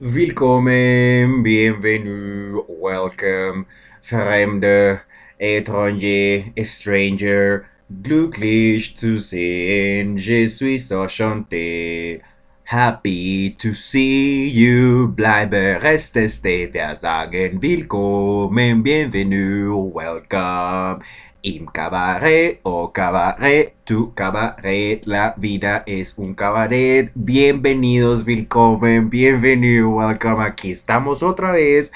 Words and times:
Willkommen, 0.00 1.42
bienvenue, 1.42 2.62
welcome, 2.68 3.66
fremde, 4.00 5.00
étranger, 5.40 6.52
stranger, 6.62 7.64
glücklich 7.90 8.94
zu 8.94 9.18
sehen, 9.18 10.16
je 10.16 10.46
suis 10.46 10.86
so 10.86 11.08
chanté. 11.08 12.20
Happy 12.62 13.56
to 13.58 13.74
see 13.74 14.46
you, 14.46 15.08
bleibe, 15.08 15.82
reste, 15.82 16.28
stay, 16.28 16.72
wir 16.72 16.94
sagen 16.94 17.60
willkommen, 17.60 18.84
bienvenue, 18.84 19.74
welcome. 19.92 21.02
Im 21.48 21.66
cabaret 21.66 22.60
o 22.62 22.92
cabaret, 22.92 23.72
tu 23.84 24.12
cabaret, 24.14 25.06
la 25.06 25.34
vida 25.38 25.82
es 25.86 26.12
un 26.18 26.34
cabaret. 26.34 27.10
Bienvenidos, 27.14 28.26
willkommen, 28.26 29.08
bienvenido, 29.08 29.88
welcome. 29.88 30.44
Aquí 30.44 30.70
estamos 30.72 31.22
otra 31.22 31.52
vez 31.52 31.90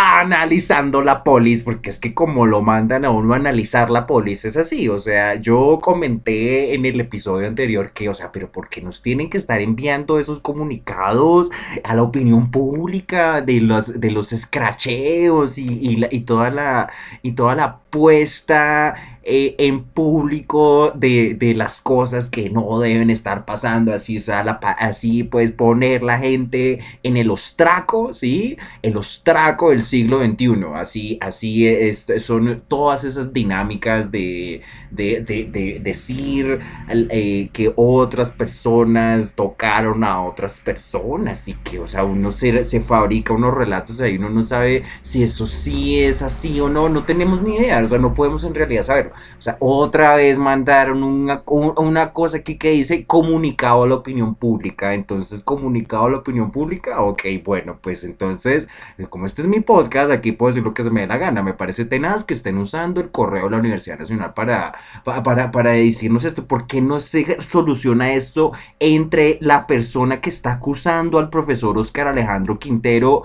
analizando 0.00 1.02
la 1.02 1.24
polis, 1.24 1.62
porque 1.64 1.90
es 1.90 1.98
que 1.98 2.14
como 2.14 2.46
lo 2.46 2.62
mandan 2.62 3.04
a 3.04 3.10
uno 3.10 3.32
a 3.34 3.36
analizar 3.36 3.90
la 3.90 4.06
polis, 4.06 4.44
es 4.44 4.56
así. 4.56 4.88
O 4.88 4.98
sea, 4.98 5.34
yo 5.36 5.80
comenté 5.82 6.74
en 6.74 6.86
el 6.86 7.00
episodio 7.00 7.48
anterior 7.48 7.92
que, 7.92 8.08
o 8.08 8.14
sea, 8.14 8.30
pero 8.30 8.50
¿por 8.52 8.68
qué 8.68 8.80
nos 8.80 9.02
tienen 9.02 9.28
que 9.28 9.38
estar 9.38 9.60
enviando 9.60 10.20
esos 10.20 10.40
comunicados 10.40 11.50
a 11.82 11.94
la 11.94 12.02
opinión 12.02 12.50
pública 12.52 13.42
de 13.42 13.60
los, 13.60 14.00
de 14.00 14.10
los 14.12 14.32
escracheos 14.32 15.58
y, 15.58 16.06
y 16.10 16.20
toda 16.20 16.50
la, 16.50 16.92
y 17.22 17.32
toda 17.32 17.56
la 17.56 17.78
puesta 17.98 18.94
eh, 19.30 19.56
en 19.58 19.84
público 19.84 20.90
de, 20.94 21.34
de, 21.34 21.54
las 21.54 21.82
cosas 21.82 22.30
que 22.30 22.48
no 22.48 22.80
deben 22.80 23.10
estar 23.10 23.44
pasando, 23.44 23.92
así, 23.92 24.16
o 24.16 24.20
sea, 24.20 24.40
así 24.78 25.22
pues 25.22 25.50
poner 25.50 26.02
la 26.02 26.18
gente 26.18 26.78
en 27.02 27.18
el 27.18 27.30
ostraco, 27.30 28.14
¿sí? 28.14 28.56
El 28.80 28.96
ostraco 28.96 29.68
del 29.68 29.82
siglo 29.82 30.24
XXI, 30.24 30.54
así, 30.74 31.18
así 31.20 31.92
son 32.20 32.62
todas 32.68 33.04
esas 33.04 33.34
dinámicas 33.34 34.10
de, 34.10 34.62
de, 34.90 35.20
de 35.20 35.80
decir 35.82 36.60
eh, 36.88 37.50
que 37.52 37.70
otras 37.76 38.30
personas 38.30 39.34
tocaron 39.34 40.04
a 40.04 40.24
otras 40.24 40.58
personas 40.60 41.46
y 41.48 41.52
que, 41.52 41.80
o 41.80 41.86
sea, 41.86 42.02
uno 42.02 42.30
se, 42.30 42.64
se 42.64 42.80
fabrica 42.80 43.34
unos 43.34 43.52
relatos 43.52 44.00
ahí, 44.00 44.16
uno 44.16 44.30
no 44.30 44.42
sabe 44.42 44.84
si 45.02 45.22
eso 45.22 45.46
sí 45.46 46.00
es 46.00 46.22
así 46.22 46.60
o 46.60 46.70
no, 46.70 46.88
no 46.88 47.04
tenemos 47.04 47.42
ni 47.42 47.56
idea, 47.56 47.82
o 47.88 47.90
sea, 47.90 47.98
no 47.98 48.12
podemos 48.14 48.44
en 48.44 48.54
realidad 48.54 48.82
saberlo. 48.82 49.12
O 49.38 49.42
sea, 49.42 49.56
otra 49.60 50.14
vez 50.16 50.38
mandaron 50.38 51.02
una, 51.02 51.42
una 51.46 52.12
cosa 52.12 52.38
aquí 52.38 52.58
que 52.58 52.70
dice 52.70 53.06
comunicado 53.06 53.84
a 53.84 53.88
la 53.88 53.94
opinión 53.94 54.34
pública. 54.34 54.92
Entonces, 54.94 55.42
comunicado 55.42 56.04
a 56.04 56.10
la 56.10 56.18
opinión 56.18 56.50
pública, 56.50 57.00
ok, 57.00 57.22
bueno, 57.44 57.78
pues 57.80 58.04
entonces, 58.04 58.68
como 59.08 59.26
este 59.26 59.42
es 59.42 59.48
mi 59.48 59.60
podcast, 59.60 60.10
aquí 60.10 60.32
puedo 60.32 60.50
decir 60.50 60.62
lo 60.62 60.74
que 60.74 60.82
se 60.82 60.90
me 60.90 61.00
dé 61.00 61.06
la 61.06 61.16
gana. 61.16 61.42
Me 61.42 61.54
parece 61.54 61.86
tenaz 61.86 62.24
que 62.24 62.34
estén 62.34 62.58
usando 62.58 63.00
el 63.00 63.10
correo 63.10 63.44
de 63.44 63.50
la 63.52 63.56
Universidad 63.58 63.98
Nacional 63.98 64.34
para, 64.34 64.74
para, 65.04 65.50
para 65.50 65.72
decirnos 65.72 66.24
esto. 66.24 66.46
¿Por 66.46 66.66
qué 66.66 66.82
no 66.82 67.00
se 67.00 67.40
soluciona 67.40 68.12
esto 68.12 68.52
entre 68.80 69.38
la 69.40 69.66
persona 69.66 70.20
que 70.20 70.28
está 70.28 70.52
acusando 70.52 71.18
al 71.18 71.30
profesor 71.30 71.78
Oscar 71.78 72.08
Alejandro 72.08 72.58
Quintero? 72.58 73.22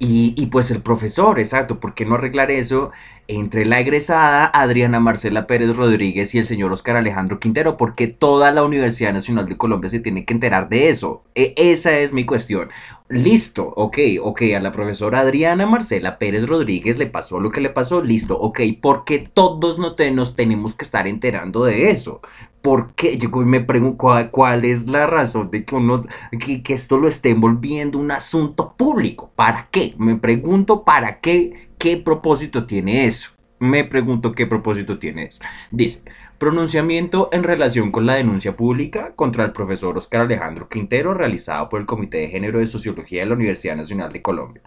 Y, 0.00 0.34
y, 0.36 0.46
pues 0.46 0.70
el 0.72 0.82
profesor, 0.82 1.38
exacto, 1.38 1.78
¿por 1.78 1.94
qué 1.94 2.04
no 2.04 2.16
arreglar 2.16 2.50
eso 2.50 2.90
entre 3.28 3.64
la 3.64 3.80
egresada 3.80 4.46
Adriana 4.46 5.00
Marcela 5.00 5.46
Pérez 5.46 5.76
Rodríguez 5.76 6.34
y 6.34 6.38
el 6.38 6.44
señor 6.44 6.72
Oscar 6.72 6.96
Alejandro 6.96 7.38
Quintero? 7.38 7.76
Porque 7.76 8.06
toda 8.06 8.50
la 8.52 8.64
Universidad 8.64 9.12
Nacional 9.12 9.48
de 9.48 9.56
Colombia 9.56 9.88
se 9.88 10.00
tiene 10.00 10.24
que 10.24 10.34
enterar 10.34 10.68
de 10.68 10.88
eso. 10.88 11.22
E 11.34 11.54
esa 11.56 11.98
es 11.98 12.12
mi 12.12 12.24
cuestión. 12.24 12.68
Listo, 13.08 13.72
ok, 13.76 13.98
ok, 14.22 14.42
a 14.56 14.60
la 14.60 14.72
profesora 14.72 15.20
Adriana 15.20 15.66
Marcela 15.66 16.18
Pérez 16.18 16.48
Rodríguez 16.48 16.98
le 16.98 17.06
pasó 17.06 17.38
lo 17.38 17.50
que 17.50 17.60
le 17.60 17.68
pasó, 17.68 18.02
listo, 18.02 18.38
ok, 18.38 18.60
porque 18.80 19.18
todos 19.18 19.78
nos 19.78 19.94
tenemos 20.36 20.74
que 20.74 20.84
estar 20.84 21.06
enterando 21.06 21.64
de 21.64 21.90
eso. 21.90 22.22
¿Por 22.62 22.94
qué? 22.94 23.18
Yo 23.18 23.28
me 23.28 23.60
pregunto 23.60 23.98
¿cuál, 23.98 24.30
cuál, 24.30 24.64
es 24.64 24.86
la 24.86 25.06
razón 25.06 25.50
de 25.50 25.66
que 25.66 25.74
uno 25.74 26.02
que, 26.30 26.62
que 26.62 26.72
esto 26.72 26.96
lo 26.96 27.08
esté 27.08 27.28
envolviendo 27.28 27.98
un 27.98 28.10
asunto 28.10 28.74
público. 28.74 29.30
¿Para 29.36 29.68
qué? 29.70 29.94
Me 29.98 30.16
pregunto 30.16 30.82
para 30.82 31.20
qué, 31.20 31.63
qué 31.84 31.98
propósito 31.98 32.64
tiene 32.64 33.04
eso. 33.04 33.32
Me 33.58 33.84
pregunto 33.84 34.32
qué 34.32 34.46
propósito 34.46 34.98
tiene 34.98 35.24
eso. 35.24 35.42
Dice, 35.70 36.02
pronunciamiento 36.38 37.28
en 37.30 37.42
relación 37.42 37.92
con 37.92 38.06
la 38.06 38.14
denuncia 38.14 38.56
pública 38.56 39.12
contra 39.14 39.44
el 39.44 39.52
profesor 39.52 39.98
Oscar 39.98 40.22
Alejandro 40.22 40.70
Quintero 40.70 41.12
realizada 41.12 41.68
por 41.68 41.80
el 41.80 41.86
Comité 41.86 42.16
de 42.20 42.28
Género 42.28 42.60
de 42.60 42.66
Sociología 42.66 43.20
de 43.20 43.26
la 43.26 43.34
Universidad 43.34 43.76
Nacional 43.76 44.10
de 44.10 44.22
Colombia. 44.22 44.62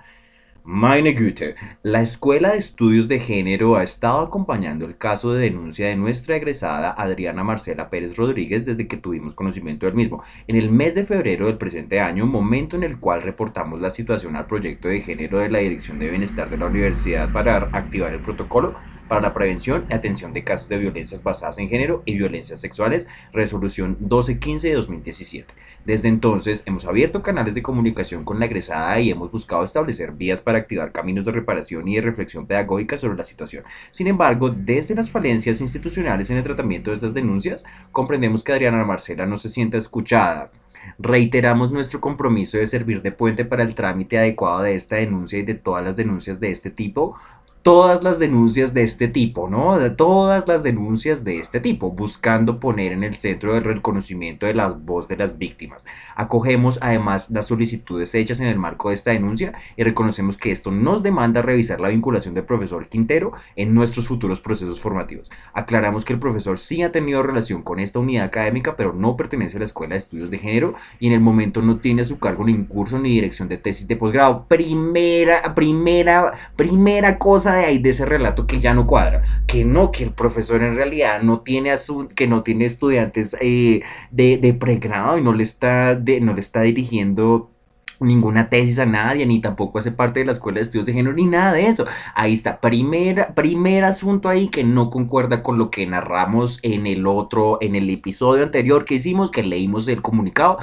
Meine 0.70 1.14
Güte, 1.14 1.56
la 1.82 2.02
Escuela 2.02 2.52
de 2.52 2.58
Estudios 2.58 3.08
de 3.08 3.20
Género 3.20 3.78
ha 3.78 3.84
estado 3.84 4.20
acompañando 4.20 4.86
el 4.86 4.98
caso 4.98 5.32
de 5.32 5.44
denuncia 5.44 5.88
de 5.88 5.96
nuestra 5.96 6.36
egresada 6.36 6.92
Adriana 6.92 7.42
Marcela 7.42 7.90
Pérez 7.90 8.18
Rodríguez 8.18 8.66
desde 8.66 8.86
que 8.86 8.98
tuvimos 8.98 9.34
conocimiento 9.34 9.86
del 9.86 9.96
mismo. 9.96 10.26
En 10.46 10.58
el 10.58 10.70
mes 10.70 10.94
de 10.94 11.06
febrero 11.06 11.46
del 11.46 11.58
presente 11.58 12.02
año, 12.02 12.26
momento 12.26 12.76
en 12.76 12.84
el 12.84 13.00
cual 13.00 13.22
reportamos 13.22 13.80
la 13.80 13.92
situación 13.92 14.36
al 14.36 14.48
proyecto 14.48 14.90
de 14.90 15.00
género 15.00 15.40
de 15.40 15.50
la 15.50 15.60
Dirección 15.60 16.00
de 16.00 16.10
Bienestar 16.10 16.50
de 16.50 16.58
la 16.58 16.66
Universidad 16.66 17.32
para 17.32 17.70
activar 17.72 18.14
el 18.14 18.20
protocolo 18.20 18.76
para 19.08 19.22
la 19.22 19.34
prevención 19.34 19.86
y 19.90 19.94
atención 19.94 20.34
de 20.34 20.44
casos 20.44 20.70
de 20.70 20.78
violencias 20.78 21.24
basadas 21.24 21.60
en 21.60 21.70
género 21.70 22.04
y 22.06 22.18
violencias 22.18 22.60
sexuales, 22.60 23.08
resolución 23.34 23.98
1215 24.00 24.68
de 24.68 24.74
2017. 24.74 25.54
Desde 25.86 26.10
entonces 26.10 26.64
hemos 26.66 26.86
abierto 26.86 27.24
canales 27.24 27.56
de 27.56 27.64
comunicación 27.64 28.26
con 28.26 28.40
la 28.40 28.46
egresada 28.46 29.00
y 29.00 29.10
hemos 29.10 29.32
buscado 29.32 29.64
establecer 29.64 30.12
vías 30.12 30.42
para 30.42 30.58
activar 30.58 30.92
caminos 30.92 31.26
de 31.26 31.32
reparación 31.32 31.88
y 31.88 31.96
de 31.96 32.02
reflexión 32.02 32.46
pedagógica 32.46 32.98
sobre 32.98 33.18
la 33.18 33.24
situación. 33.24 33.64
Sin 33.92 34.08
embargo, 34.08 34.50
desde 34.50 34.96
las 34.96 35.10
falencias 35.10 35.62
institucionales 35.62 36.30
en 36.30 36.38
el 36.38 36.44
tratamiento 36.44 36.92
de 36.92 36.96
estas 36.96 37.14
denuncias, 37.14 37.64
comprendemos 37.94 38.44
que 38.44 38.52
Adriana 38.52 38.84
Marcela 38.84 39.26
no 39.26 39.38
se 39.38 39.48
sienta 39.48 39.78
escuchada. 39.78 40.52
Reiteramos 41.00 41.72
nuestro 41.72 42.02
compromiso 42.02 42.58
de 42.58 42.68
servir 42.68 43.02
de 43.02 43.12
puente 43.12 43.46
para 43.46 43.64
el 43.64 43.76
trámite 43.76 44.18
adecuado 44.18 44.64
de 44.64 44.76
esta 44.76 44.98
denuncia 44.98 45.40
y 45.40 45.44
de 45.44 45.56
todas 45.56 45.84
las 45.84 45.96
denuncias 45.96 46.40
de 46.40 46.52
este 46.52 46.70
tipo, 46.70 47.18
todas 47.68 48.02
las 48.02 48.18
denuncias 48.18 48.74
de 48.74 48.84
este 48.84 49.10
tipo, 49.10 49.50
¿no? 49.50 49.78
Todas 49.98 50.48
las 50.48 50.64
denuncias 50.64 51.26
de 51.26 51.40
este 51.40 51.60
tipo, 51.60 51.92
buscando 51.92 52.62
poner 52.62 52.94
en 52.94 53.04
el 53.04 53.16
centro 53.16 53.54
del 53.56 53.66
reconocimiento 53.66 54.46
de 54.46 54.54
la 54.54 54.70
voz 54.70 55.10
de 55.10 55.18
las 55.18 55.38
víctimas. 55.38 55.86
Acogemos 56.16 56.80
además 56.82 57.30
las 57.30 57.48
solicitudes 57.48 58.16
hechas 58.16 58.40
en 58.40 58.48
el 58.48 58.58
marco 58.58 58.88
de 58.88 58.96
esta 58.96 59.12
denuncia 59.12 59.52
y 59.76 59.84
reconocemos 59.84 60.38
que 60.38 60.54
esto 60.54 60.72
nos 60.72 61.04
demanda 61.04 61.42
revisar 61.42 61.82
la 61.82 61.90
vinculación 61.90 62.34
del 62.34 62.46
profesor 62.46 62.88
Quintero 62.88 63.34
en 63.58 63.74
nuestros 63.74 64.08
futuros 64.08 64.40
procesos 64.40 64.80
formativos. 64.80 65.30
Aclaramos 65.52 66.06
que 66.06 66.14
el 66.14 66.20
profesor 66.20 66.60
sí 66.60 66.84
ha 66.84 66.94
tenido 66.94 67.22
relación 67.22 67.64
con 67.64 67.80
esta 67.80 68.00
unidad 68.00 68.24
académica, 68.24 68.78
pero 68.78 68.94
no 68.94 69.18
pertenece 69.18 69.58
a 69.58 69.60
la 69.60 69.66
Escuela 69.66 69.96
de 69.96 69.98
Estudios 69.98 70.32
de 70.32 70.40
Género 70.40 70.76
y 71.02 71.08
en 71.08 71.12
el 71.12 71.20
momento 71.20 71.62
no 71.62 71.80
tiene 71.80 72.04
a 72.04 72.06
su 72.06 72.18
cargo 72.18 72.46
ni 72.46 72.56
curso 72.64 72.98
ni 72.98 73.10
dirección 73.10 73.50
de 73.50 73.58
tesis 73.58 73.90
de 73.90 73.98
posgrado. 73.98 74.46
Primera, 74.48 75.54
primera, 75.54 76.32
primera 76.56 77.18
cosa 77.18 77.57
de 77.58 77.80
de 77.80 77.90
ese 77.90 78.06
relato 78.06 78.48
que 78.48 78.60
ya 78.60 78.74
no 78.74 78.88
cuadra, 78.88 79.24
que 79.48 79.66
no, 79.66 79.92
que 79.92 80.04
el 80.04 80.14
profesor 80.14 80.64
en 80.64 80.76
realidad 80.76 81.22
no 81.22 81.42
tiene 81.42 81.74
que 82.16 82.28
no 82.28 82.44
tiene 82.44 82.66
estudiantes 82.66 83.36
eh, 83.42 83.82
de, 84.12 84.38
de 84.38 84.54
pregrado 84.54 85.18
y 85.18 85.24
no 85.24 85.34
le 85.34 85.44
está 85.44 85.96
de, 85.96 86.22
no 86.22 86.34
le 86.34 86.42
está 86.42 86.62
dirigiendo 86.62 87.52
ninguna 88.00 88.50
tesis 88.50 88.80
a 88.80 88.86
nadie, 88.86 89.26
ni 89.26 89.42
tampoco 89.42 89.80
hace 89.80 89.92
parte 89.92 90.20
de 90.20 90.26
la 90.26 90.32
Escuela 90.34 90.58
de 90.58 90.64
Estudios 90.64 90.86
de 90.86 90.94
Género, 90.94 91.16
ni 91.16 91.26
nada 91.26 91.54
de 91.54 91.68
eso. 91.68 91.86
Ahí 92.16 92.34
está, 92.34 92.60
primer, 92.60 93.34
primer 93.36 93.84
asunto 93.86 94.30
ahí 94.30 94.50
que 94.50 94.64
no 94.64 94.90
concuerda 94.90 95.44
con 95.44 95.58
lo 95.58 95.70
que 95.72 95.86
narramos 95.86 96.60
en 96.64 96.88
el 96.88 97.08
otro, 97.08 97.58
en 97.62 97.76
el 97.76 97.90
episodio 97.90 98.44
anterior 98.44 98.86
que 98.86 98.96
hicimos, 98.96 99.32
que 99.32 99.44
leímos 99.44 99.88
el 99.88 100.02
comunicado, 100.02 100.58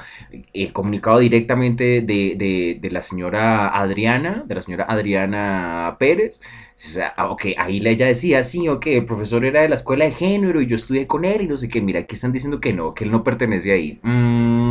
el 0.52 0.72
comunicado 0.72 1.18
directamente 1.18 2.02
de, 2.02 2.34
de, 2.36 2.78
de 2.80 2.90
la 2.90 3.02
señora 3.02 3.68
Adriana, 3.68 4.44
de 4.46 4.54
la 4.54 4.62
señora 4.62 4.86
Adriana 4.88 5.96
Pérez, 5.98 6.40
o 6.76 6.80
sea, 6.88 7.14
ah, 7.16 7.30
ok, 7.30 7.46
ahí 7.56 7.80
ella 7.86 8.06
decía, 8.06 8.42
sí, 8.42 8.68
ok, 8.68 8.86
el 8.88 9.06
profesor 9.06 9.44
era 9.44 9.62
de 9.62 9.68
la 9.68 9.76
escuela 9.76 10.04
de 10.04 10.10
género 10.12 10.60
y 10.60 10.66
yo 10.66 10.76
estudié 10.76 11.06
con 11.06 11.24
él 11.24 11.42
y 11.42 11.46
no 11.46 11.56
sé 11.56 11.68
qué, 11.68 11.80
mira, 11.80 12.00
aquí 12.00 12.14
están 12.14 12.32
diciendo 12.32 12.60
que 12.60 12.72
no, 12.72 12.94
que 12.94 13.04
él 13.04 13.10
no 13.12 13.22
pertenece 13.22 13.72
ahí. 13.72 13.98
Mm, 14.02 14.63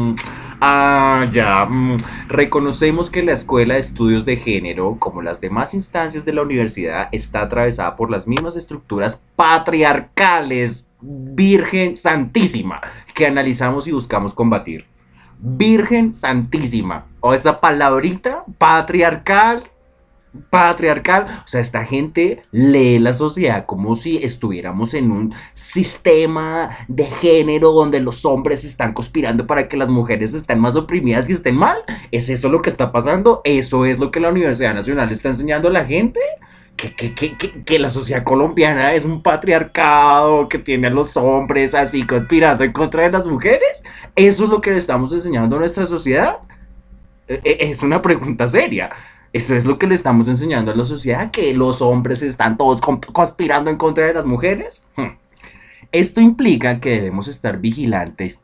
ah, 0.62 1.28
ya, 1.32 1.66
mm, 1.66 1.98
reconocemos 2.28 3.10
que 3.10 3.24
la 3.24 3.34
escuela 3.34 3.76
de 3.76 3.80
estudios 3.80 4.26
de 4.26 4.38
género, 4.38 4.98
como 5.00 5.22
las 5.22 5.42
demás 5.42 5.74
instancias 5.74 6.26
de 6.26 6.34
la 6.34 6.42
universidad, 6.42 7.10
está 7.12 7.42
atravesada 7.42 7.96
por 7.96 8.10
las 8.10 8.28
mismas 8.28 8.56
estructuras 8.56 9.24
patriarcales, 9.36 10.90
Virgen 11.02 11.98
Santísima, 11.98 12.82
que 13.14 13.28
analizamos 13.28 13.88
y 13.88 13.92
buscamos 13.92 14.34
combatir. 14.34 14.86
Virgen 15.40 16.14
Santísima, 16.14 17.06
o 17.20 17.34
esa 17.34 17.60
palabrita 17.60 18.46
patriarcal 18.58 19.70
patriarcal. 20.50 21.26
O 21.46 21.48
sea, 21.48 21.62
esta 21.62 21.86
gente 21.86 22.44
lee 22.52 23.00
la 23.00 23.14
sociedad 23.14 23.66
como 23.66 23.96
si 23.96 24.18
estuviéramos 24.18 24.94
en 24.94 25.12
un 25.12 25.34
sistema 25.54 26.78
de 26.88 27.06
género 27.06 27.72
donde 27.72 28.00
los 28.00 28.26
hombres 28.26 28.64
están 28.64 28.94
conspirando 28.94 29.48
para 29.48 29.68
que 29.68 29.78
las 29.78 29.90
mujeres 29.90 30.34
estén 30.34 30.60
más 30.60 30.76
oprimidas 30.76 31.30
y 31.30 31.34
estén 31.34 31.56
mal. 31.56 31.78
¿Es 32.12 32.30
eso 32.30 32.50
lo 32.50 32.62
que 32.62 32.70
está 32.70 32.92
pasando? 32.92 33.42
¿Eso 33.44 33.86
es 33.86 34.00
lo 34.00 34.12
que 34.12 34.20
la 34.20 34.30
Universidad 34.30 34.74
Nacional 34.74 35.12
está 35.12 35.30
enseñando 35.30 35.68
a 35.68 35.72
la 35.72 35.86
gente? 35.86 36.20
Que, 36.76 36.94
que, 36.96 37.14
que, 37.14 37.64
que, 37.64 37.80
la 37.80 37.92
sociedad 37.92 38.24
colombiana 38.24 38.94
es 38.94 39.06
un 39.06 39.22
patriarcado 39.22 40.50
que 40.50 40.58
tiene 40.58 40.88
a 40.88 40.90
los 40.90 41.16
hombres 41.16 41.76
así 41.76 42.04
conspirando 42.06 42.64
en 42.64 42.74
contra 42.74 43.04
de 43.04 43.12
las 43.12 43.26
mujeres. 43.26 43.84
¿Eso 44.16 44.46
es 44.46 44.50
lo 44.50 44.60
que 44.60 44.72
le 44.72 44.80
estamos 44.80 45.14
enseñando 45.14 45.56
a 45.56 45.60
nuestra 45.60 45.86
sociedad? 45.86 46.40
E, 47.28 47.40
e, 47.44 47.70
es 47.70 47.84
una 47.84 48.02
pregunta 48.02 48.48
seria. 48.48 48.90
Eso 49.34 49.56
es 49.56 49.66
lo 49.66 49.78
que 49.78 49.88
le 49.88 49.96
estamos 49.96 50.28
enseñando 50.28 50.72
a 50.72 50.76
la 50.76 50.86
sociedad, 50.86 51.32
que 51.32 51.54
los 51.54 51.82
hombres 51.82 52.22
están 52.22 52.58
todos 52.58 52.80
conspirando 52.82 53.70
en 53.70 53.78
contra 53.78 54.06
de 54.06 54.14
las 54.14 54.26
mujeres. 54.26 54.86
Hmm. 54.96 55.18
Esto 55.92 56.22
implica 56.22 56.80
que 56.80 56.92
debemos 56.92 57.28
estar 57.28 57.60
vigilantes 57.60 58.40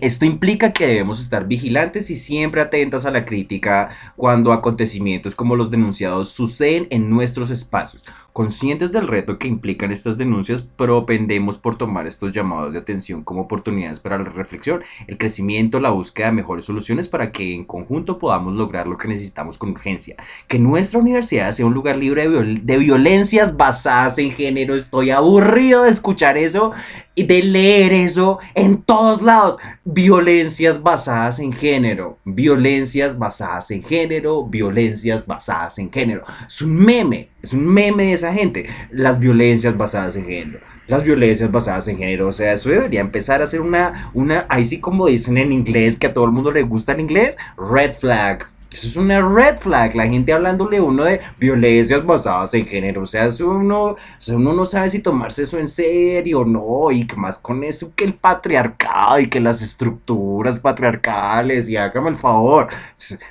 esto 0.00 0.24
implica 0.24 0.72
que 0.72 0.86
debemos 0.86 1.20
estar 1.20 1.46
vigilantes 1.46 2.10
y 2.10 2.16
siempre 2.16 2.60
atentas 2.60 3.04
a 3.04 3.10
la 3.10 3.24
crítica 3.24 3.90
cuando 4.16 4.52
acontecimientos 4.52 5.34
como 5.34 5.56
los 5.56 5.70
denunciados 5.70 6.30
suceden 6.30 6.86
en 6.90 7.10
nuestros 7.10 7.50
espacios. 7.50 8.04
Conscientes 8.36 8.92
del 8.92 9.08
reto 9.08 9.38
que 9.38 9.48
implican 9.48 9.92
estas 9.92 10.18
denuncias, 10.18 10.60
propendemos 10.60 11.56
por 11.56 11.78
tomar 11.78 12.06
estos 12.06 12.32
llamados 12.32 12.70
de 12.74 12.78
atención 12.78 13.24
como 13.24 13.40
oportunidades 13.40 13.98
para 13.98 14.18
la 14.18 14.24
reflexión, 14.24 14.84
el 15.06 15.16
crecimiento, 15.16 15.80
la 15.80 15.88
búsqueda 15.88 16.26
de 16.26 16.32
mejores 16.32 16.66
soluciones 16.66 17.08
para 17.08 17.32
que 17.32 17.54
en 17.54 17.64
conjunto 17.64 18.18
podamos 18.18 18.52
lograr 18.52 18.88
lo 18.88 18.98
que 18.98 19.08
necesitamos 19.08 19.56
con 19.56 19.70
urgencia. 19.70 20.16
Que 20.48 20.58
nuestra 20.58 21.00
universidad 21.00 21.50
sea 21.52 21.64
un 21.64 21.72
lugar 21.72 21.96
libre 21.96 22.28
de, 22.28 22.76
violencias 22.76 23.56
basadas 23.56 24.18
en 24.18 24.30
género. 24.30 24.76
Estoy 24.76 25.12
aburrido 25.12 25.84
de 25.84 25.90
escuchar 25.92 26.36
eso 26.36 26.72
y 27.14 27.24
de 27.24 27.42
leer 27.42 27.94
eso 27.94 28.38
en 28.54 28.82
todos 28.82 29.22
lados. 29.22 29.56
Violencias 29.82 30.82
basadas 30.82 31.38
en 31.38 31.54
género, 31.54 32.18
violencias 32.26 33.18
basadas 33.18 33.70
en 33.70 33.82
género, 33.82 34.44
violencias 34.44 35.26
basadas 35.26 35.78
en 35.78 35.90
género. 35.90 36.24
Es 36.46 36.60
un 36.60 36.76
meme, 36.76 37.30
es 37.40 37.54
un 37.54 37.66
meme 37.66 38.04
de 38.04 38.12
esa 38.12 38.25
gente. 38.32 38.66
Las 38.90 39.18
violencias 39.18 39.76
basadas 39.76 40.16
en 40.16 40.26
género, 40.26 40.60
las 40.86 41.02
violencias 41.02 41.50
basadas 41.50 41.88
en 41.88 41.98
género. 41.98 42.28
O 42.28 42.32
sea, 42.32 42.52
eso 42.52 42.70
debería 42.70 43.00
empezar 43.00 43.42
a 43.42 43.46
ser 43.46 43.60
una, 43.60 44.10
una, 44.14 44.46
ahí 44.48 44.64
sí 44.64 44.80
como 44.80 45.06
dicen 45.06 45.38
en 45.38 45.52
inglés, 45.52 45.98
que 45.98 46.06
a 46.06 46.14
todo 46.14 46.24
el 46.24 46.32
mundo 46.32 46.52
le 46.52 46.62
gusta 46.62 46.92
el 46.92 47.00
inglés, 47.00 47.36
red 47.56 47.94
flag 47.94 48.46
eso 48.76 48.88
es 48.88 48.96
una 48.96 49.26
red 49.26 49.56
flag, 49.56 49.96
la 49.96 50.06
gente 50.06 50.34
hablándole 50.34 50.80
uno 50.80 51.04
de 51.04 51.20
violencias 51.38 52.04
basadas 52.04 52.52
en 52.52 52.66
género. 52.66 53.02
O 53.02 53.06
sea, 53.06 53.28
uno, 53.40 53.96
uno 54.28 54.52
no 54.52 54.64
sabe 54.66 54.90
si 54.90 54.98
tomarse 54.98 55.44
eso 55.44 55.58
en 55.58 55.66
serio 55.68 56.40
o 56.40 56.44
no. 56.44 56.90
Y 56.90 57.06
más 57.16 57.38
con 57.38 57.64
eso 57.64 57.92
que 57.94 58.04
el 58.04 58.12
patriarcado 58.14 59.18
y 59.20 59.28
que 59.28 59.40
las 59.40 59.62
estructuras 59.62 60.58
patriarcales. 60.58 61.68
Y 61.70 61.76
hágame 61.76 62.10
el 62.10 62.16
favor. 62.16 62.68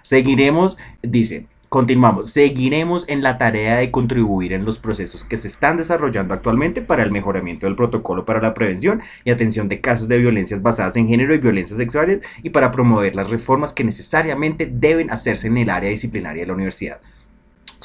Seguiremos, 0.02 0.78
dice, 1.04 1.46
Continuamos, 1.76 2.30
seguiremos 2.30 3.04
en 3.10 3.22
la 3.22 3.38
tarea 3.38 3.76
de 3.76 3.92
contribuir 3.92 4.54
en 4.54 4.64
los 4.64 4.78
procesos 4.78 5.26
que 5.26 5.36
se 5.36 5.50
están 5.50 5.76
desarrollando 5.76 6.34
actualmente 6.34 6.82
para 6.82 7.04
el 7.04 7.12
mejoramiento 7.12 7.66
del 7.66 7.76
protocolo 7.76 8.24
para 8.24 8.40
la 8.40 8.54
prevención 8.54 9.02
y 9.26 9.32
atención 9.32 9.68
de 9.68 9.82
casos 9.82 10.08
de 10.08 10.18
violencias 10.18 10.62
basadas 10.62 10.96
en 10.96 11.10
género 11.10 11.36
y 11.36 11.40
violencias 11.40 11.78
sexuales 11.78 12.22
y 12.42 12.52
para 12.52 12.72
promover 12.72 13.14
las 13.14 13.30
reformas 13.30 13.74
que 13.74 13.84
necesariamente 13.84 14.70
deben 14.72 15.12
hacerse 15.12 15.48
en 15.48 15.58
el 15.58 15.70
área 15.70 15.90
disciplinaria 15.90 16.44
de 16.44 16.48
la 16.48 16.54
universidad 16.54 17.02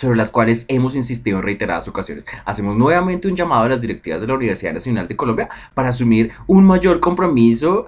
sobre 0.01 0.17
las 0.17 0.31
cuales 0.31 0.65
hemos 0.69 0.95
insistido 0.97 1.37
en 1.37 1.43
reiteradas 1.45 1.87
ocasiones. 1.87 2.25
Hacemos 2.47 2.75
nuevamente 2.75 3.29
un 3.29 3.37
llamado 3.37 3.65
a 3.65 3.69
las 3.69 3.83
directivas 3.83 4.23
de 4.23 4.27
la 4.27 4.35
Universidad 4.35 4.73
Nacional 4.73 5.07
de 5.07 5.15
Colombia 5.15 5.51
para 5.75 5.91
asumir 5.91 6.33
un 6.47 6.65
mayor 6.65 7.01
compromiso, 7.01 7.87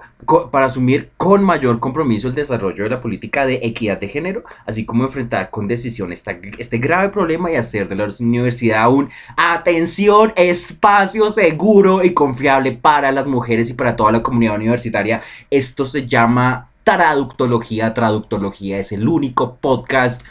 para 0.51 0.67
asumir 0.67 1.09
con 1.17 1.43
mayor 1.43 1.79
compromiso 1.79 2.27
el 2.27 2.35
desarrollo 2.35 2.83
de 2.83 2.91
la 2.91 3.01
política 3.01 3.47
de 3.47 3.55
equidad 3.63 3.99
de 3.99 4.09
género, 4.09 4.43
así 4.67 4.85
como 4.85 5.05
enfrentar 5.05 5.49
con 5.49 5.67
decisión 5.67 6.11
esta, 6.11 6.37
este 6.59 6.77
grave 6.77 7.09
problema 7.09 7.51
y 7.51 7.55
hacer 7.55 7.87
de 7.87 7.95
la 7.95 8.07
universidad 8.19 8.91
un 8.91 9.09
atención, 9.35 10.33
espacio 10.35 11.31
seguro 11.31 12.03
y 12.03 12.13
confiable 12.13 12.73
para 12.73 13.11
las 13.11 13.25
mujeres 13.25 13.71
y 13.71 13.73
para 13.73 13.95
toda 13.95 14.11
la 14.11 14.21
comunidad 14.21 14.55
universitaria. 14.55 15.23
Esto 15.49 15.83
se 15.83 16.05
llama 16.05 16.69
Traductología. 16.83 17.95
Traductología 17.95 18.77
es 18.77 18.91
el 18.91 19.07
único 19.07 19.55
podcast 19.55 20.21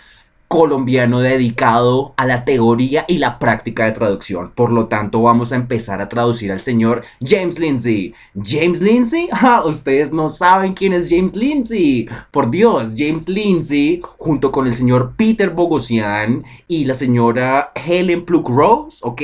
colombiano 0.53 1.21
dedicado 1.21 2.13
a 2.19 2.27
la 2.27 2.45
teoría 2.45 3.07
y 3.09 3.17
la 3.17 3.39
práctica 3.39 3.87
de 3.87 3.93
traducción. 3.93 4.53
Por 4.55 4.71
lo 4.71 4.85
tanto, 4.85 5.23
vamos 5.23 5.51
a 5.51 5.57
empezar 5.57 6.03
a 6.03 6.11
traducir 6.11 6.53
al 6.53 6.61
señor 6.61 7.05
James 7.27 7.59
Lindsay. 7.59 8.13
¿James 8.35 8.83
Lindsay? 8.83 9.31
Ustedes 9.65 10.13
no 10.13 10.29
saben 10.29 10.75
quién 10.75 10.93
es 10.93 11.09
James 11.09 11.35
Lindsay. 11.35 12.07
Por 12.31 12.51
Dios, 12.51 12.93
James 12.95 13.31
Lindsay, 13.31 14.03
junto 14.19 14.53
con 14.53 14.67
el 14.67 14.75
señor 14.75 15.15
Peter 15.17 15.49
Bogosian 15.49 16.45
y 16.69 16.85
la 16.85 16.93
señora 16.93 17.73
Helen 17.75 18.27
Pluck 18.27 18.51
Rose, 18.51 18.99
¿ok? 19.01 19.23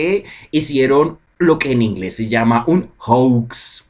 Hicieron 0.50 1.18
lo 1.36 1.58
que 1.58 1.72
en 1.72 1.82
inglés 1.82 2.16
se 2.16 2.26
llama 2.26 2.64
un 2.66 2.88
hoax 2.96 3.87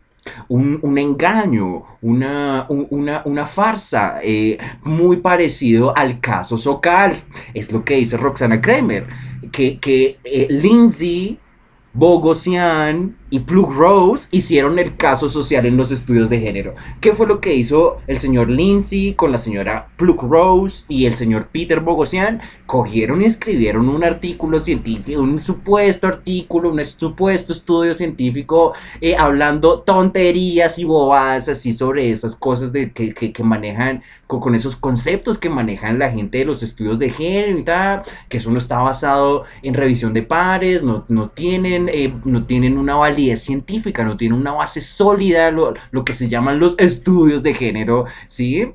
un, 0.48 0.98
engaño, 0.98 1.84
una, 2.02 2.66
una, 2.68 3.46
farsa, 3.46 4.20
eh, 4.22 4.58
muy 4.82 5.18
parecido 5.18 5.96
al 5.96 6.20
caso 6.20 6.58
Socal. 6.58 7.14
Es 7.54 7.72
lo 7.72 7.84
que 7.84 7.94
dice 7.94 8.16
Roxana 8.16 8.60
Kramer, 8.60 9.06
que, 9.52 9.78
que 9.78 10.18
eh, 10.24 10.46
Lindsay 10.50 11.38
Bogosian 11.92 13.16
y 13.30 13.40
Plug 13.40 13.72
Rose 13.72 14.28
hicieron 14.30 14.78
el 14.78 14.96
caso 14.96 15.28
social 15.28 15.66
en 15.66 15.76
los 15.76 15.90
estudios 15.90 16.30
de 16.30 16.40
género. 16.40 16.74
¿Qué 17.00 17.12
fue 17.12 17.26
lo 17.26 17.40
que 17.40 17.54
hizo 17.54 17.98
el 18.06 18.18
señor 18.18 18.48
Lindsay 18.48 19.14
con 19.14 19.32
la 19.32 19.38
señora 19.38 19.88
Plug 19.96 20.22
Rose 20.22 20.84
y 20.88 21.06
el 21.06 21.14
señor 21.14 21.48
Peter 21.52 21.80
Bogosian? 21.80 22.40
Cogieron 22.66 23.22
y 23.22 23.26
escribieron 23.26 23.88
un 23.88 24.04
artículo 24.04 24.58
científico, 24.58 25.20
un 25.20 25.40
supuesto 25.40 26.06
artículo, 26.06 26.70
un 26.70 26.84
supuesto 26.84 27.52
estudio 27.52 27.94
científico 27.94 28.72
eh, 29.00 29.16
hablando 29.16 29.80
tonterías 29.80 30.78
y 30.78 30.84
bobadas 30.84 31.48
así 31.48 31.72
sobre 31.72 32.10
esas 32.10 32.34
cosas 32.34 32.72
de, 32.72 32.92
que, 32.92 33.12
que, 33.12 33.42
manejan, 33.42 34.02
con, 34.26 34.54
esos 34.54 34.76
conceptos 34.76 35.38
que 35.38 35.50
manejan 35.50 35.98
la 35.98 36.10
gente 36.10 36.38
de 36.38 36.44
los 36.44 36.62
estudios 36.62 36.98
de 36.98 37.10
género 37.10 37.58
y 37.58 37.62
tal, 37.62 38.02
que 38.28 38.38
eso 38.38 38.50
no 38.50 38.58
está 38.58 38.78
basado 38.78 39.44
en 39.62 39.74
revisión 39.74 40.12
de 40.12 40.22
pares, 40.22 40.82
no, 40.82 41.04
no 41.08 41.28
tienen, 41.30 41.88
eh, 41.92 42.14
no 42.24 42.44
tienen 42.44 42.78
una 42.78 42.96
validez 42.96 43.17
es 43.18 43.42
científica, 43.42 44.04
no 44.04 44.16
tiene 44.16 44.34
una 44.34 44.52
base 44.52 44.80
sólida, 44.80 45.50
lo, 45.50 45.74
lo 45.90 46.04
que 46.04 46.12
se 46.12 46.28
llaman 46.28 46.58
los 46.58 46.78
estudios 46.78 47.42
de 47.42 47.54
género, 47.54 48.06
¿sí? 48.26 48.72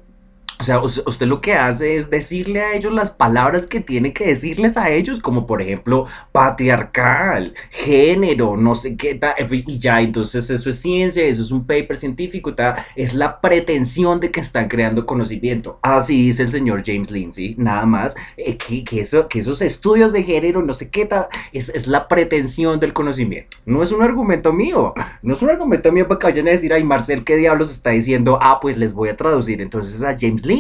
O 0.64 0.66
sea, 0.66 0.82
usted 0.82 1.28
lo 1.28 1.42
que 1.42 1.56
hace 1.56 1.98
es 1.98 2.10
decirle 2.10 2.62
a 2.62 2.74
ellos 2.74 2.94
las 2.94 3.12
palabras 3.12 3.68
que 3.68 3.82
tiene 3.82 4.14
que 4.14 4.28
decirles 4.28 4.78
a 4.78 4.92
ellos, 4.92 5.20
como 5.20 5.46
por 5.46 5.62
ejemplo 5.62 6.08
patriarcal, 6.32 7.54
género, 7.70 8.56
no 8.56 8.74
sé 8.74 8.96
qué 8.96 9.16
tal, 9.16 9.36
y 9.52 9.80
ya, 9.80 10.00
entonces 10.00 10.50
eso 10.50 10.70
es 10.70 10.80
ciencia, 10.80 11.22
eso 11.26 11.42
es 11.42 11.52
un 11.52 11.68
paper 11.68 11.98
científico, 11.98 12.56
tal, 12.56 12.76
es 12.96 13.14
la 13.14 13.42
pretensión 13.42 14.22
de 14.22 14.32
que 14.32 14.40
están 14.40 14.70
creando 14.70 15.06
conocimiento. 15.06 15.80
Así 15.82 16.28
dice 16.28 16.44
el 16.44 16.52
señor 16.54 16.84
James 16.86 17.12
Lindsay, 17.12 17.56
nada 17.58 17.86
más, 17.86 18.16
eh, 18.38 18.56
que, 18.56 18.86
que, 18.86 19.02
eso, 19.02 19.28
que 19.28 19.40
esos 19.40 19.62
estudios 19.62 20.14
de 20.14 20.24
género, 20.24 20.62
no 20.62 20.74
sé 20.74 20.90
qué 20.90 21.06
tal, 21.06 21.28
es, 21.52 21.68
es, 21.68 21.88
la 21.88 22.08
pretensión 22.08 22.80
del 22.80 22.94
conocimiento. 22.94 23.58
No 23.66 23.84
es 23.84 23.92
un 23.92 24.02
argumento 24.02 24.54
mío, 24.54 24.94
no 25.22 25.34
es 25.34 25.42
un 25.42 25.50
argumento 25.50 25.92
mío 25.92 26.08
para 26.08 26.20
que 26.20 26.28
vayan 26.28 26.48
a 26.48 26.52
decir, 26.52 26.72
ay, 26.72 26.86
Marcel, 26.86 27.26
¿qué 27.26 27.36
diablos 27.36 27.70
está 27.70 27.90
diciendo? 27.90 28.40
Ah, 28.42 28.60
pues 28.62 28.78
les 28.78 28.94
voy 28.94 29.10
a 29.10 29.18
traducir 29.18 29.60
entonces 29.60 30.02
a 30.04 30.18
James 30.18 30.46
Lindsay. 30.46 30.53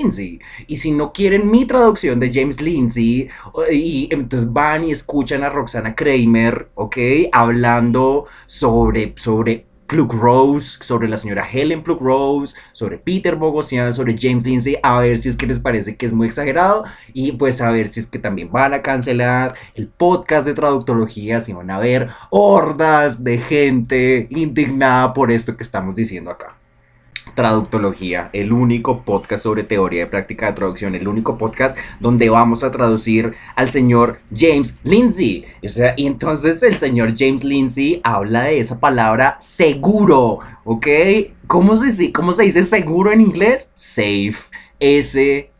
Y 0.67 0.77
si 0.77 0.91
no 0.91 1.13
quieren 1.13 1.49
mi 1.49 1.65
traducción 1.65 2.19
de 2.19 2.31
James 2.33 2.61
Lindsay, 2.61 3.29
y 3.71 4.07
entonces 4.11 4.51
van 4.51 4.83
y 4.83 4.91
escuchan 4.91 5.43
a 5.43 5.49
Roxana 5.49 5.95
Kramer, 5.95 6.69
¿ok? 6.75 6.97
Hablando 7.31 8.25
sobre, 8.45 9.13
sobre 9.15 9.65
Plug 9.87 10.13
Rose, 10.13 10.77
sobre 10.81 11.07
la 11.07 11.17
señora 11.17 11.47
Helen 11.47 11.83
Plug 11.83 12.01
Rose, 12.01 12.55
sobre 12.71 12.97
Peter 12.97 13.35
Bogosian, 13.35 13.93
sobre 13.93 14.17
James 14.17 14.43
Lindsay, 14.43 14.77
a 14.81 14.99
ver 14.99 15.19
si 15.19 15.29
es 15.29 15.37
que 15.37 15.45
les 15.45 15.59
parece 15.59 15.95
que 15.95 16.05
es 16.05 16.13
muy 16.13 16.27
exagerado 16.27 16.83
y 17.13 17.33
pues 17.33 17.61
a 17.61 17.69
ver 17.69 17.89
si 17.89 17.99
es 17.99 18.07
que 18.07 18.19
también 18.19 18.51
van 18.51 18.73
a 18.73 18.81
cancelar 18.81 19.53
el 19.75 19.87
podcast 19.87 20.45
de 20.45 20.53
traductología, 20.53 21.41
si 21.41 21.53
van 21.53 21.69
a 21.69 21.79
ver 21.79 22.09
hordas 22.31 23.23
de 23.23 23.37
gente 23.37 24.27
indignada 24.31 25.13
por 25.13 25.31
esto 25.31 25.55
que 25.57 25.63
estamos 25.63 25.95
diciendo 25.95 26.31
acá. 26.31 26.62
Traductología, 27.35 28.29
el 28.33 28.51
único 28.53 29.01
podcast 29.01 29.43
sobre 29.43 29.63
teoría 29.63 30.01
de 30.01 30.07
práctica 30.07 30.47
de 30.47 30.53
traducción, 30.53 30.95
el 30.95 31.07
único 31.07 31.37
podcast 31.37 31.77
donde 31.99 32.29
vamos 32.29 32.63
a 32.63 32.71
traducir 32.71 33.33
al 33.55 33.69
señor 33.69 34.19
James 34.35 34.77
Lindsay. 34.83 35.45
O 35.63 35.69
sea, 35.69 35.93
y 35.97 36.05
entonces 36.05 36.61
el 36.63 36.75
señor 36.75 37.15
James 37.17 37.43
Lindsay 37.43 38.01
habla 38.03 38.43
de 38.43 38.59
esa 38.59 38.79
palabra 38.79 39.37
seguro, 39.39 40.39
¿ok? 40.63 40.87
¿Cómo 41.47 41.75
se, 41.75 42.11
cómo 42.11 42.33
se 42.33 42.43
dice 42.43 42.63
seguro 42.63 43.11
en 43.11 43.21
inglés? 43.21 43.71
Safe. 43.75 44.35
S-A-F-E. 44.83 45.55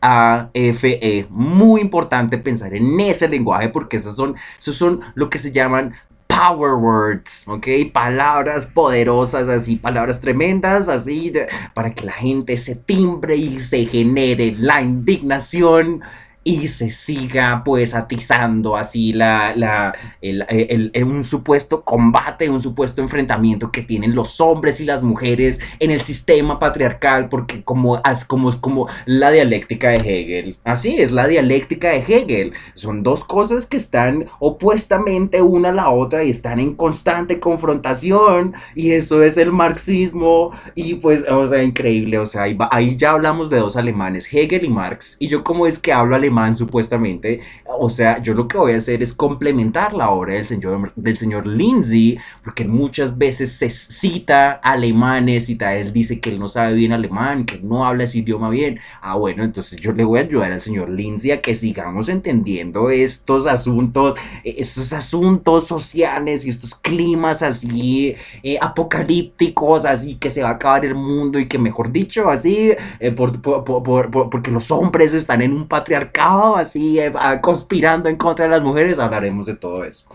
Muy 1.30 1.80
importante 1.80 2.36
pensar 2.36 2.74
en 2.74 3.00
ese 3.00 3.26
lenguaje 3.26 3.70
porque 3.70 3.96
esos 3.96 4.16
son, 4.16 4.36
esos 4.58 4.76
son 4.76 5.00
lo 5.14 5.30
que 5.30 5.38
se 5.38 5.50
llaman 5.50 5.94
power 6.26 6.74
words, 6.74 7.46
¿ok? 7.46 7.66
Palabras 7.92 8.66
poderosas, 8.66 9.48
así, 9.48 9.76
palabras 9.76 10.20
tremendas, 10.20 10.88
así, 10.88 11.32
para 11.74 11.92
que 11.92 12.04
la 12.04 12.12
gente 12.12 12.56
se 12.56 12.74
timbre 12.74 13.36
y 13.36 13.60
se 13.60 13.86
genere 13.86 14.54
la 14.58 14.82
indignación 14.82 16.02
y 16.44 16.68
se 16.68 16.90
siga 16.90 17.62
pues 17.64 17.94
atizando 17.94 18.76
así 18.76 19.14
la, 19.14 19.56
la 19.56 19.94
el, 20.20 20.92
un 21.04 21.24
supuesto 21.24 21.82
combate, 21.82 22.50
un 22.50 22.60
supuesto 22.60 23.00
enfrentamiento 23.00 23.72
que 23.72 23.82
tienen 23.82 24.14
los 24.14 24.40
hombres 24.40 24.78
y 24.80 24.84
las 24.84 25.02
mujeres 25.02 25.58
en 25.80 25.90
el 25.90 26.02
sistema 26.02 26.58
patriarcal, 26.58 27.28
porque 27.30 27.64
como, 27.64 28.00
como, 28.26 28.60
como 28.60 28.88
la 29.06 29.30
dialéctica 29.30 29.90
de 29.90 29.96
Hegel, 29.96 30.56
así 30.64 31.00
es 31.00 31.10
la 31.10 31.26
dialéctica 31.26 31.88
de 31.88 32.04
Hegel, 32.06 32.52
son 32.74 33.02
dos 33.02 33.24
cosas 33.24 33.66
que 33.66 33.78
están 33.78 34.26
opuestamente 34.38 35.40
una 35.40 35.70
a 35.70 35.72
la 35.72 35.88
otra 35.88 36.24
y 36.24 36.30
están 36.30 36.60
en 36.60 36.74
constante 36.74 37.40
confrontación 37.40 38.54
y 38.74 38.90
eso 38.90 39.22
es 39.22 39.38
el 39.38 39.50
marxismo 39.50 40.52
y 40.74 40.96
pues, 40.96 41.26
o 41.30 41.46
sea, 41.46 41.62
increíble, 41.62 42.18
o 42.18 42.26
sea, 42.26 42.42
ahí, 42.42 42.56
ahí 42.70 42.96
ya 42.96 43.12
hablamos 43.12 43.48
de 43.48 43.58
dos 43.58 43.76
alemanes, 43.76 44.28
Hegel 44.30 44.64
y 44.64 44.68
Marx, 44.68 45.16
y 45.18 45.28
yo 45.28 45.42
como 45.42 45.66
es 45.66 45.78
que 45.78 45.92
hablo 45.92 46.16
alemán, 46.16 46.33
supuestamente. 46.56 47.40
O 47.78 47.88
sea, 47.88 48.22
yo 48.22 48.34
lo 48.34 48.48
que 48.48 48.58
voy 48.58 48.72
a 48.72 48.78
hacer 48.78 49.02
es 49.02 49.12
complementar 49.12 49.94
la 49.94 50.10
obra 50.10 50.34
del 50.34 50.46
señor, 50.46 50.92
del 50.96 51.16
señor 51.16 51.46
Lindsay, 51.46 52.18
porque 52.42 52.64
muchas 52.64 53.16
veces 53.16 53.52
se 53.52 53.70
cita 53.70 54.52
alemanes 54.52 55.48
tal, 55.58 55.76
él 55.76 55.92
dice 55.92 56.20
que 56.20 56.30
él 56.30 56.38
no 56.38 56.48
sabe 56.48 56.74
bien 56.74 56.92
alemán, 56.92 57.44
que 57.44 57.58
no 57.58 57.86
habla 57.86 58.04
ese 58.04 58.18
idioma 58.18 58.50
bien. 58.50 58.80
Ah, 59.00 59.16
bueno, 59.16 59.44
entonces 59.44 59.78
yo 59.80 59.92
le 59.92 60.04
voy 60.04 60.18
a 60.18 60.22
ayudar 60.22 60.52
al 60.52 60.60
señor 60.60 60.88
Lindsay 60.90 61.30
a 61.30 61.40
que 61.40 61.54
sigamos 61.54 62.08
entendiendo 62.08 62.90
estos 62.90 63.46
asuntos, 63.46 64.14
estos 64.42 64.92
asuntos 64.92 65.66
sociales 65.66 66.44
y 66.44 66.50
estos 66.50 66.74
climas 66.74 67.42
así 67.42 68.16
eh, 68.42 68.58
apocalípticos, 68.60 69.84
así 69.84 70.16
que 70.16 70.30
se 70.30 70.42
va 70.42 70.50
a 70.50 70.52
acabar 70.52 70.84
el 70.84 70.94
mundo 70.94 71.38
y 71.38 71.46
que 71.46 71.58
mejor 71.58 71.92
dicho, 71.92 72.28
así, 72.28 72.72
eh, 73.00 73.10
porque 73.12 74.50
los 74.50 74.70
hombres 74.70 75.14
están 75.14 75.42
en 75.42 75.52
un 75.52 75.68
patriarcado 75.68 76.23
así 76.56 76.98
eh, 76.98 77.12
conspirando 77.40 78.08
en 78.08 78.16
contra 78.16 78.46
de 78.46 78.50
las 78.50 78.62
mujeres, 78.62 78.98
hablaremos 78.98 79.46
de 79.46 79.56
todo 79.56 79.84
eso. 79.84 80.06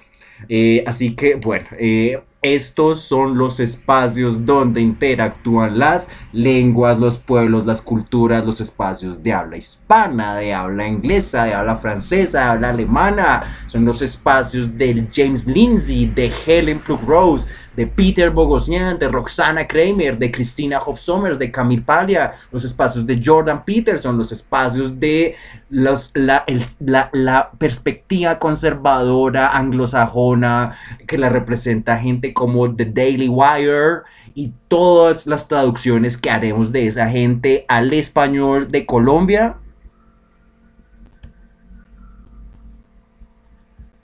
Eh, 0.48 0.84
así 0.88 1.16
que 1.16 1.36
bueno, 1.36 1.68
eh, 1.78 2.22
estos 2.42 3.01
son 3.01 3.38
los 3.38 3.60
espacios 3.60 4.46
donde 4.46 4.80
interactúan 4.80 5.78
las 5.78 6.08
lenguas, 6.32 6.98
los 6.98 7.18
pueblos, 7.18 7.66
las 7.66 7.82
culturas, 7.82 8.46
los 8.46 8.62
espacios 8.62 9.22
de 9.22 9.34
habla 9.34 9.58
hispana, 9.58 10.38
de 10.38 10.54
habla 10.54 10.88
inglesa, 10.88 11.44
de 11.44 11.54
habla 11.54 11.75
francesa, 11.75 12.39
de 12.39 12.46
habla 12.46 12.70
alemana. 12.70 13.66
Son 13.68 13.84
los 13.84 14.01
espacios 14.01 14.78
del 14.78 15.10
James 15.12 15.46
Lindsay, 15.46 16.06
de 16.06 16.32
Helen 16.46 16.80
Plug 16.80 17.01
Rose, 17.01 17.50
de 17.79 17.88
Peter 17.88 18.29
Bogosian, 18.29 19.00
de 19.00 19.07
Roxana 19.07 19.65
Kramer, 19.65 20.17
de 20.17 20.29
Cristina 20.29 20.79
Hofsommers, 20.79 21.39
de 21.39 21.50
Camille 21.50 21.81
Paglia, 21.81 22.33
los 22.51 22.65
espacios 22.65 23.05
de 23.05 23.21
Jordan 23.24 23.63
Peterson, 23.63 24.17
los 24.17 24.33
espacios 24.33 25.00
de 25.00 25.38
la, 25.69 26.43
la, 27.13 27.51
perspectiva 27.57 28.38
conservadora 28.38 29.55
anglosajona 29.57 30.77
que 31.07 31.17
la 31.17 31.29
representa 31.29 31.98
gente 31.98 32.33
como 32.33 32.75
The 32.75 32.83
Daily 32.83 33.29
Wire 33.29 34.01
y 34.36 34.51
todas 34.67 35.25
las 35.25 35.48
traducciones 35.48 36.17
que 36.17 36.29
haremos 36.29 36.74
de 36.74 36.86
esa 36.86 37.07
gente 37.07 37.63
al 37.69 37.93
español 37.93 38.67
de 38.69 38.86
Colombia 38.86 39.55